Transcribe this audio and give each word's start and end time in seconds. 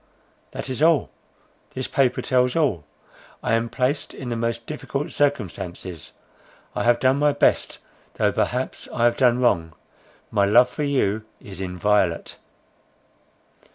"That 0.49 0.67
is 0.67 0.81
all—this 0.81 1.87
paper 1.87 2.23
tells 2.23 2.55
all. 2.55 2.85
I 3.43 3.53
am 3.53 3.69
placed 3.69 4.15
in 4.15 4.29
the 4.29 4.35
most 4.35 4.65
difficult 4.65 5.11
circumstances. 5.11 6.11
I 6.75 6.85
have 6.85 6.99
done 6.99 7.17
my 7.17 7.33
best, 7.33 7.77
though 8.15 8.31
perhaps 8.31 8.87
I 8.91 9.03
have 9.03 9.15
done 9.15 9.37
wrong. 9.37 9.73
My 10.31 10.45
love 10.45 10.69
for 10.69 10.81
you 10.81 11.25
is 11.39 11.61
inviolate." 11.61 12.37